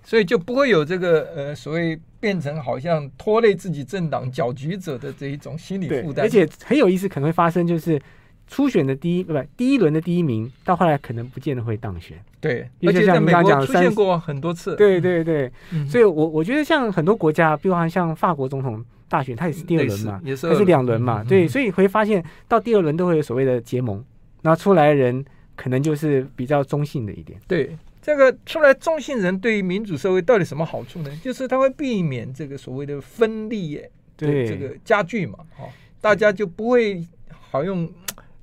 [0.07, 7.99] 所以就不会有这个呃所谓变成好像拖累自己政党搅局者的这一种心理负担，而且很有意思，可能会发生就是
[8.47, 12.15] 初选的第一不不第一轮的第一名，到后来可能不见得会当选。
[12.39, 14.75] 对，而且在美国出现过很多次。
[14.75, 24.03] 对对对，嗯、所以我我觉得像很多国家，比如像像法国总统大选，它也是第二轮嘛，也是它是两轮嘛，嗯、对，所以会发现到第二轮都会有所谓的结盟，
[24.41, 25.23] 然后出来的人
[25.55, 27.39] 可能就是比较中性的一点。
[27.47, 27.77] 对。
[28.01, 31.09] 这个出来中性人对于民主社会到底什么好处呢？
[31.23, 33.81] 就是他会避免这个所谓的分立，
[34.15, 35.67] 对这个加剧嘛，哦，
[35.99, 37.91] 大家就不会好用，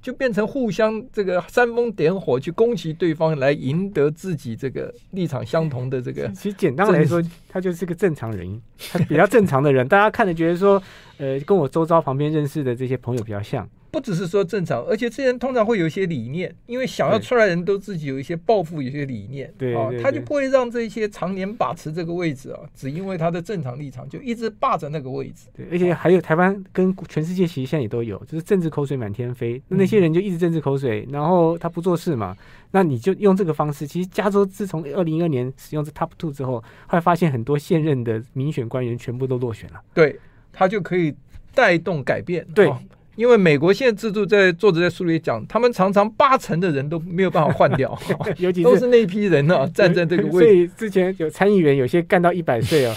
[0.02, 6.28] 就变成互相这个煽风点火去攻击对方，来赢得自己这个立场相同的这个。
[6.30, 8.60] 其实简单来说，他就是个正常人，
[8.90, 10.82] 他比较正常的人， 大家看着觉得说，
[11.18, 13.66] 呃，跟我周遭旁边认识的这些朋友比较像。
[13.92, 25.48] 不只是说正常，而且这些人通常会有一些理念，因为想要出来的人都自己有一些抱负，有一些理念，对啊，他就不会让这些常年把持这个位置啊，只因为他的正常立场就一直霸着那个位置。
[25.54, 32.34] 对，而且还有台湾跟全世界其实现在也都有，就是政治口水满天飞，那些人就一直政治口水，然后他不做事嘛，
[32.70, 33.86] 那你就用这个方式。
[33.86, 36.54] 其实加州自从二零一二年使用这 Top Two 之后，
[36.86, 40.18] 后来发现很多现任的民选官员全部都落选了，对，
[40.50, 41.14] 他就可以
[41.54, 42.72] 带动改变，对。
[43.16, 47.98] 因为美国现在制度，在作者在书里讲，他们常常八成的人都没有办法换掉，
[48.38, 50.38] 尤其是 都是那批人呢、啊， 站在这个位置。
[50.38, 52.96] 所以之前有参议员，有些干到一百岁啊，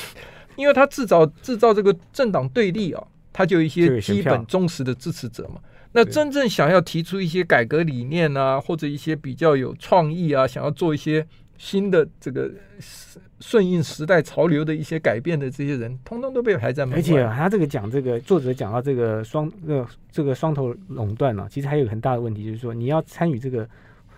[0.55, 5.59] 因为他制造制造这个政党对立啊，他就有一些基本忠实的支持者嘛。
[5.91, 11.25] 那真正想要提出一些改革理念啊，或者一些比较有创意啊，想要做一些
[11.57, 12.51] 新的这个。
[13.41, 16.99] 顺应时代潮流的一些改变的这些人，通通都被排在门外。
[16.99, 23.67] 而且他这个讲这个作者讲到这个双呃这个双头垄断了，其实还有很大的问题，就是说你要参与这个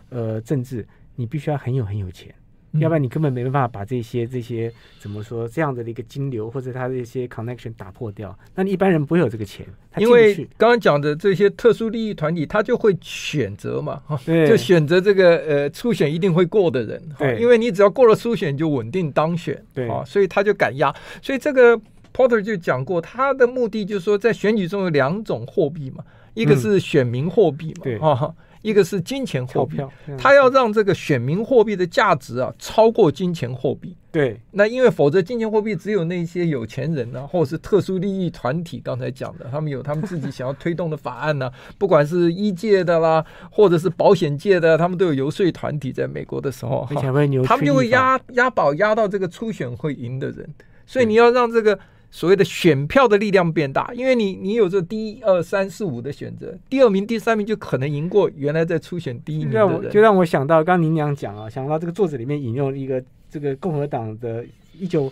[0.09, 2.33] 呃政治，你必须要很有很有钱。
[2.79, 8.37] 要不然你根本没办法把这些这些怎么说这样的一个金流或者他的一些 connection 打破掉。
[8.55, 9.65] 那你一般人不会有这个钱，
[9.97, 17.01] 因为刚刚讲的这些特殊利益团体，他就会选择嘛，就选择这个呃初选一定会过的人。
[17.17, 19.61] 对，因为你只要过了初选就稳定当选。
[19.73, 20.93] 对啊，所以他就敢压。
[21.21, 21.79] 所以这个
[22.13, 28.33] Porter 就讲过，他的目的就是说，在选举中有两种货币嘛，一个是选民货币嘛，对啊。
[28.61, 29.77] 一个是金钱货币，
[30.17, 33.95] 他要让这个选民货币的价值啊超过金钱货币。
[34.11, 45.91] 对，那因为否则金钱货币只有那些有钱人呢、啊，或者是特殊利益团体，刚才讲的，他们有他们自己想要推动的法案呢、啊， 不管是一界的啦，或者是保险界的，他们都有游说团体。
[45.91, 46.87] 在美国的时候，
[47.45, 50.49] 他们就会押押宝押到这个初选会赢的人，
[50.85, 51.77] 所以你要让这个。
[52.09, 59.91] 所谓的选票的力量变大，因为你你有这第一二三四五的选择，第二名、第三名就可能赢过原来在初选第一名的人。
[59.91, 64.45] 就让我想到刚刚您俩讲啊，想到这个作者里面引用一个这个共和党的
[64.79, 65.11] 一九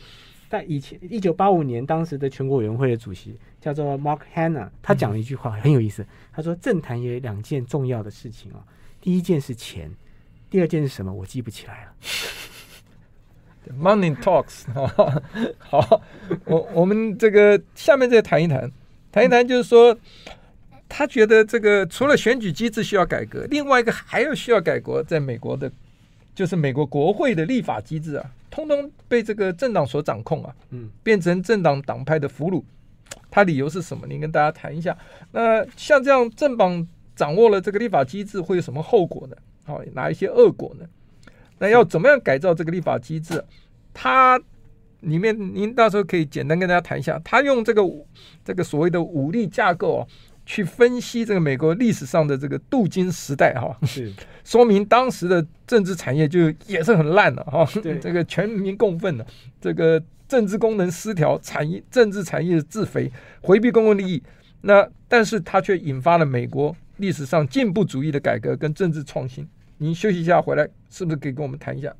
[0.50, 8.64] 在以前一九八五年当时的全国委员会的主席叫做 Mark Hanna，他讲了一句话很有意思，他说政坛也有两件重要的事情啊，
[9.02, 9.92] 第一件是钱，
[10.50, 11.12] 第二件是什么？
[11.14, 11.92] 我记不起来了。
[13.74, 14.66] Money talks，
[15.60, 16.02] 好，
[16.46, 18.72] 我我们这个下面再谈一谈，
[19.12, 19.98] 谈一谈，就是说，
[20.88, 25.72] 他觉得这个除了选举机制需要改革，另外一个还有需要改革，在美国的，
[26.34, 32.64] 就是美国国会的立法机制啊，通通被这个政党所掌控啊，嗯，变成政党党派的俘虏。
[33.30, 34.08] 他理由是什么？
[34.08, 34.98] 您跟大家谈一下。
[35.32, 39.36] 那像这样政党掌握了这个立法机制，会有什么后果呢？
[39.66, 40.86] 好，哪一些恶果呢？
[41.60, 43.44] 那要怎么样改造这个立法机制？
[43.94, 44.40] 它
[45.02, 47.20] 里面您到时候可以简单跟大家谈一下。
[47.24, 47.82] 他用这个
[48.44, 50.08] 这个所谓的武力架构啊，
[50.46, 54.12] 去分析这个美国历史上的这个镀金时代哈，是
[54.44, 57.66] 说明当时的政治产业就也是很烂的哈。
[57.82, 59.26] 对， 这个全民共愤的
[59.60, 60.02] 这个。
[60.28, 64.24] 政治功能失调，产业政治产业自肥，回避公共利益。
[64.62, 69.48] 那但是它却引发了美国历史上进步主义的改革跟政治创新。
[69.78, 71.94] 您休息一下，回来是不是可以跟我们谈一下？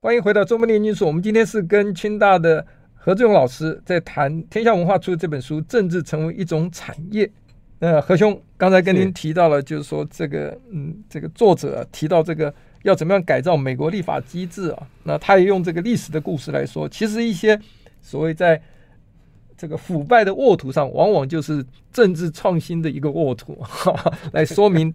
[0.00, 1.06] 欢迎回到中门炼金术。
[1.06, 2.64] 我们今天是跟清大的
[2.94, 7.26] 何志勇老师在谈天下文化出的这本书《政治成为一种产业》。
[7.80, 12.54] 呃，何兄刚才跟您提到了，就是说这个嗯，这个作者提到这个。
[12.84, 14.86] 要怎么样改造美国立法机制啊？
[15.04, 17.58] 那他也用这个历史的故事来说，其实一些
[18.02, 18.60] 所谓在
[19.64, 23.58] 这个腐败的沃土上，往往就是政治创新的一个沃土，
[24.32, 24.92] 来说明。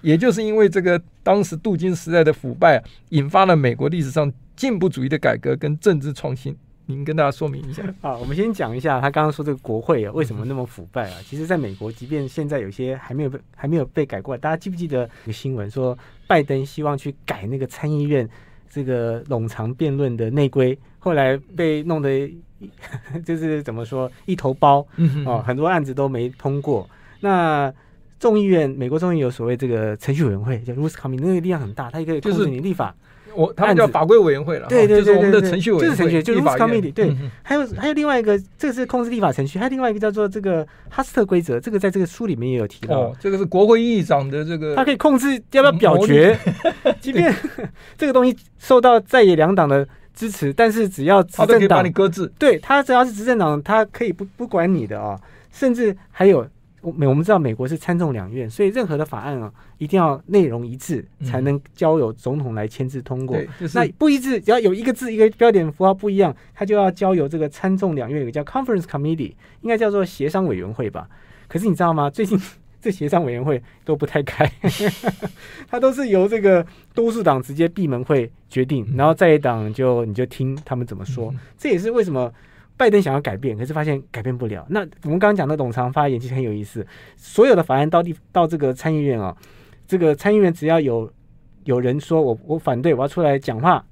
[0.00, 6.56] 也就是因为这个当时镀金时代的腐败，引发了美国历史上进步主义的改革跟政治创新。
[6.86, 7.84] 您跟大家说明一下。
[8.00, 11.16] 啊，我们先讲一下他刚刚说这个国会啊，为什么那么腐败啊？
[11.24, 18.28] 其实，在美国，即便现在有些还没有被还没有被改过来，大家记不记得一个新闻说，拜登希望去改那个参议院
[18.68, 22.28] 这个冗长辩论的内规，后来被弄得
[23.24, 24.86] 就是怎么说一头包
[25.26, 26.88] 哦，很多案子都没通过。
[27.20, 27.72] 那
[28.18, 32.94] 众议院，美国众议院有所谓这个程序委员会，叫 Rules Committee，那个力量很大，它也可以控制你立法。
[33.34, 36.92] 我他们叫法规委员会了，对对对，对，对，对，就是我们的程序委员会，就是程序，就是 Rules Committee。
[36.92, 43.00] 对，嗯、还有还有另外一个，这个是控制立法程序，还有另外一个叫做这个哈斯特规则，这个在这个书里面也有提到。
[43.00, 46.38] 哦，这个是国会议长的这个，他可以控制要不要表决，
[47.00, 47.34] 即便
[47.96, 55.20] 这个东西受到在野两党的支持，但是只要执政党把你搁置，对他只要是执政党，他可以不不管你的啊、哦，
[55.50, 56.46] 甚至还有。
[56.96, 59.48] 美我们知道美国是参众两院，所以任何的法案啊，
[59.78, 63.38] 一定要内容一致，才能交由总统来签字通过。
[63.60, 71.08] 就是、那不一致，只要有一个字一个标点符号不一样，他就要交由这个参众两院有个叫 Conference Committee，应该叫做协商委员会吧？
[71.46, 72.10] 可是你知道吗？
[72.10, 72.36] 最近
[72.82, 74.44] 这协商委员会都不太开，
[75.70, 81.32] 他都是由这个多数党直接闭门会决定，然后在野党就你就听他们怎么说。
[81.56, 82.30] 这也是为什么。
[82.74, 84.66] 拜登想要改变，可是发现改变不了。
[84.70, 86.84] 那我们刚刚讲的董长发言其实很有意思。
[87.16, 89.36] 所有的法案到地到这个参议院啊，
[89.86, 91.08] 这个参议院只要有
[91.64, 93.84] 有人说我我反对，我要出来讲话，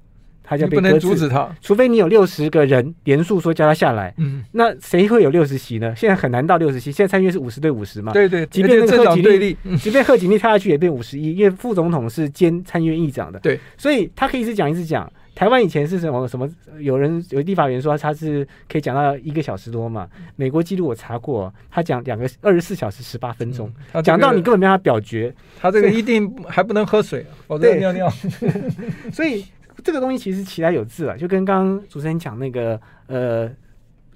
[0.43, 0.77] 他就被。
[0.77, 4.13] 不能阻止他，除非你有六十个人连署说叫他下来。
[4.17, 5.93] 嗯，那谁会有六十席呢？
[5.95, 6.91] 现在很难到六十席。
[6.91, 8.11] 现在参议院是五十对五十嘛？
[8.13, 8.45] 对对。
[8.47, 13.39] 即便那个贺锦丽，即便贺锦丽跳下去也变五十一，因为副总统是兼参议院议长的。
[13.39, 15.11] 对，所以他可以一直讲一直讲。
[15.33, 16.47] 台湾以前是什么什么？
[16.79, 20.07] 有人有立法员说他是可以讲到一个小时多嘛？
[20.35, 23.71] 美国记录我查过，他讲两个二十四小时十八分钟，
[24.03, 25.33] 讲、嗯、到你根本没办法表决。
[25.59, 28.11] 他这个一定还不能喝水，否则尿尿。
[29.11, 29.45] 所以
[29.83, 33.47] 这个东西其实其来有自了，就跟刚刚主持人讲那个呃，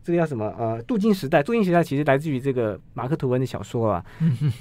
[0.03, 1.43] 这个叫什么呃，镀金时代。
[1.43, 4.05] 镀金时代其实来自于这个马克吐温的小说啊，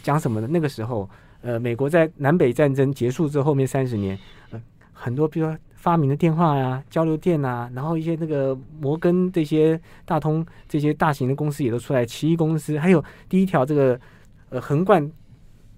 [0.02, 0.48] 讲什么呢？
[0.50, 1.08] 那个时候
[1.42, 4.18] 呃，美国在南北战争结束之后，后面三十年，
[4.50, 4.62] 呃，
[4.92, 5.56] 很多比如说。
[5.84, 14.00] 发明的电话呀、啊、交流电啊，然后一些那个摩根这些大通这些大型的公司也都出来，奇异公司，还有第一条这个
[14.48, 15.06] 呃横贯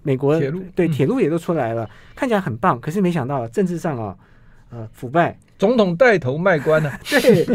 [0.03, 2.79] 美国铁路，对铁路也都出来了，嗯、看起来很棒。
[2.79, 4.17] 可是没想到政治上啊，
[4.69, 7.45] 呃腐败，总统带头卖官呢、啊， 对，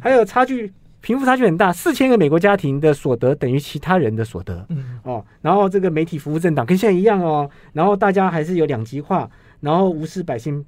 [0.00, 10.64] 还有差距，贫富差距很大，四千个美国家庭的所得等于其他人的所得，嗯哦，然后这个媒体服务政党跟现在一样哦，然后大家还是有两极化，然后无视百姓。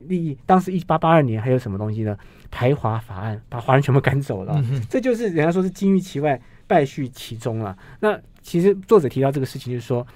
[0.00, 2.14] 利益，当时一八八二年还有什么东西呢？
[2.50, 7.76] 排华法案把华人全部赶走了，嗯、这就是人家说是金玉其外，败絮其中了。
[7.98, 10.06] 那其实作者提到这个事情，就是说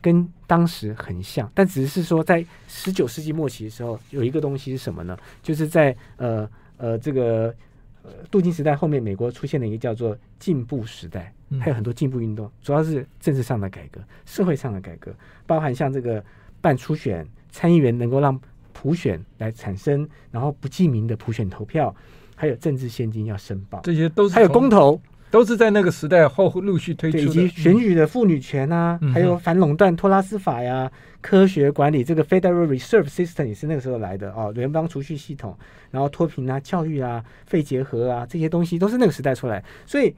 [0.00, 5.16] 跟当时很像，但只是说在十九世纪末期的时候，有一个东西是什么呢？
[5.42, 7.54] 就是在呃呃这个
[8.02, 15.12] 呃镀金时代后面，美国出现了一个叫做进步时代，还有很多进步运动，主要是政治上的改革、社会上的改革，
[15.46, 16.24] 包含像这个
[16.60, 18.40] 办初选，参议员能够让。
[18.80, 21.92] 普选来产生，然后不记名的普选投票，
[22.36, 35.56] 还有政治现金要申报，这些都是还有公投，都是在那个时代后陆续推出的，以及选举的妇女权啊，嗯、还有反垄断托拉斯法呀，科学管理这个 Federal Reserve System 也是那个时候来的哦，联邦储蓄系统，
[35.90, 40.14] 然后脱贫啊、教育啊、肺结核啊这些东西都是那个时代出来，所以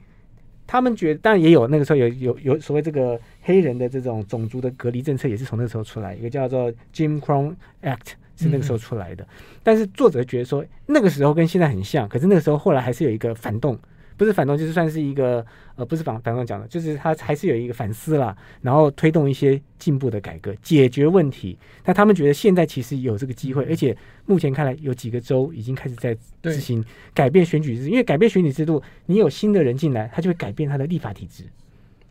[0.65, 7.53] 他们觉得，当然也有那个时候有有有所谓这个黑人的这种种族的隔离政策，也是从那个时候出来，一个叫做 Jim Crow
[7.83, 9.23] Act 是那个时候出来的。
[9.25, 9.27] 嗯、
[9.61, 13.77] 但是作者觉得说，那个时候跟现在很像，可是那个时候后来还是有一个反动。
[14.21, 15.43] 不是反动，就是算是一个
[15.75, 21.57] 呃，不是反反动讲的，就是他还是有一个反思啦，然后推动一些进步的改革，解决问题。
[21.81, 23.97] 但他们觉得现在其实有这个机会，而且
[24.27, 31.43] 目前看来有几个州已经开始在执行改变选举制，因为改变选举制度，你有新的人进来，他就会改变他的立法体制。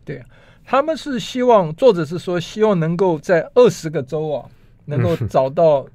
[0.03, 0.21] 对，
[0.65, 4.49] 他们是希望作者是说，希望能够在二十个州啊，
[4.83, 5.87] 能够找到。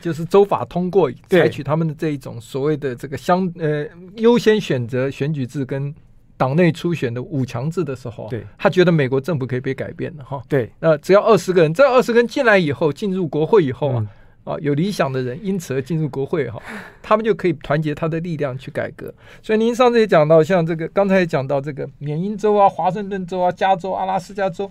[0.00, 3.86] 就是州法通过，采取他们的这一种所谓的这个相呃
[4.16, 5.94] 优先选择选举制跟
[6.36, 10.42] 党内初选的五强制的时候，对，他觉得美国政府可以被改变的哈。
[10.48, 14.08] 对，那只要二十个人，这二十个人进来以后，进入国会以后啊，
[14.44, 16.60] 嗯、啊有理想的人因此而进入国会哈，
[17.00, 19.14] 他们就可以团结他的力量去改革。
[19.42, 24.68] 所以您上次也讲到，像这个刚才也讲到这个缅因州啊、华盛顿州啊、加州、阿拉斯加州，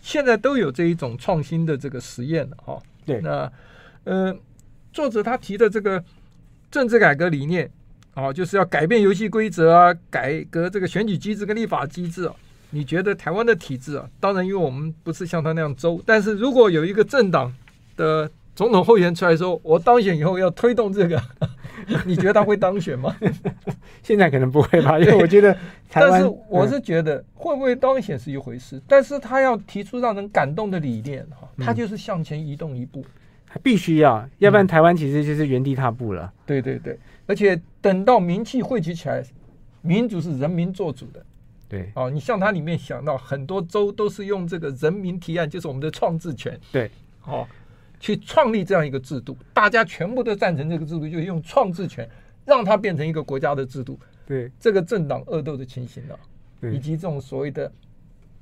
[0.00, 2.78] 现在都有这一种创新的这个实验了哈。
[3.04, 3.52] 对，那。
[4.06, 4.34] 呃，
[4.92, 6.02] 作者他提的这个
[6.70, 7.68] 政治改革理念
[8.14, 12.34] 啊，就是要改变游戏规则啊，改革这个选举机制跟立法机制啊。
[12.70, 17.52] 你觉得台湾的体制啊，当然因为我们不是像他那样州，但是如果有一个政党
[17.96, 21.20] 的总统候选人出来说，我当选以后要推动这个，
[22.06, 23.16] 你觉得他会当选吗？
[24.04, 25.52] 现在可能不会吧， 因为我觉得
[25.90, 33.04] 台湾，但是我是觉得会不会当选是一回事，但是他要提出让人感动的理念哈，他就是向前移动一步。
[33.62, 36.24] 必须要，要不然台湾其实就是原地踏步了。
[36.24, 39.22] 嗯、对对对，而且等到民气汇集起来，
[39.80, 41.24] 民主是人民做主的。
[41.68, 46.58] 对，哦，你像它里面想到很多州都是用这个人民提案，就是我们的创制权。
[46.70, 46.90] 对，
[47.24, 47.46] 哦，
[47.98, 52.08] 去创立这样一个制度，大家全部都赞成这个制度，就用创制权
[52.44, 53.98] 让它变成一个国家的制度。
[54.26, 56.14] 对，这个政党恶斗的情形啊，
[56.72, 57.70] 以及这种所谓的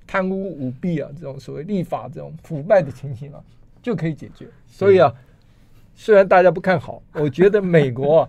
[0.06, 3.42] 贪污舞弊啊，这种所谓立法这种腐败的情形啊。
[3.84, 5.12] 就可以解决，所以啊，
[5.94, 8.28] 虽然大家不看好， 我觉得美国啊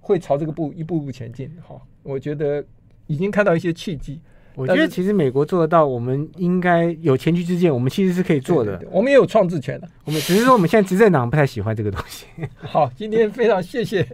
[0.00, 1.54] 会朝这个步一步步前进。
[1.62, 2.64] 哈，我觉得
[3.06, 4.18] 已经看到一些契机。
[4.54, 8.78] 我觉得其实美国做得到，我们应该有前驱之鉴，我们其实是可以做的。
[8.78, 12.26] 对对对，我们也有创制权的，我们只是说我们现在执政党不太喜欢这个东西。
[12.60, 14.06] 好，今天非常谢谢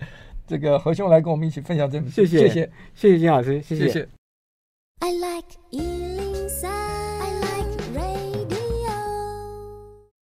[0.45, 3.87] 这个何兄来跟我们一起分享这本书，谢谢，谢谢，谢谢金老师，谢谢。
[3.87, 4.09] 谢谢。
[4.99, 6.76] I like